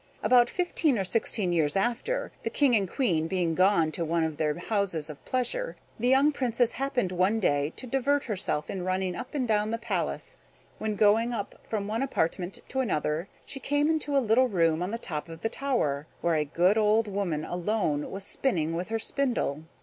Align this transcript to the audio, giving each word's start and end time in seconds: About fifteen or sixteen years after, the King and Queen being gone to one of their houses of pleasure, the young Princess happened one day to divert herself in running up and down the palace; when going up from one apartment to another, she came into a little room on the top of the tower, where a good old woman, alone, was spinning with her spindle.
About 0.23 0.49
fifteen 0.49 0.97
or 0.97 1.03
sixteen 1.03 1.53
years 1.53 1.75
after, 1.77 2.31
the 2.41 2.49
King 2.49 2.75
and 2.75 2.89
Queen 2.89 3.27
being 3.27 3.53
gone 3.53 3.91
to 3.91 4.03
one 4.03 4.23
of 4.23 4.37
their 4.37 4.57
houses 4.57 5.11
of 5.11 5.23
pleasure, 5.25 5.75
the 5.99 6.07
young 6.07 6.31
Princess 6.31 6.71
happened 6.71 7.11
one 7.11 7.39
day 7.39 7.71
to 7.75 7.85
divert 7.85 8.23
herself 8.23 8.67
in 8.67 8.83
running 8.83 9.15
up 9.15 9.35
and 9.35 9.47
down 9.47 9.69
the 9.69 9.77
palace; 9.77 10.39
when 10.79 10.95
going 10.95 11.33
up 11.35 11.61
from 11.69 11.85
one 11.87 12.01
apartment 12.01 12.61
to 12.69 12.79
another, 12.79 13.27
she 13.45 13.59
came 13.59 13.91
into 13.91 14.17
a 14.17 14.17
little 14.17 14.47
room 14.47 14.81
on 14.81 14.89
the 14.89 14.97
top 14.97 15.29
of 15.29 15.41
the 15.41 15.49
tower, 15.49 16.07
where 16.21 16.33
a 16.33 16.45
good 16.45 16.79
old 16.79 17.07
woman, 17.07 17.45
alone, 17.45 18.09
was 18.09 18.23
spinning 18.23 18.73
with 18.73 18.89
her 18.89 18.97
spindle. 18.97 19.65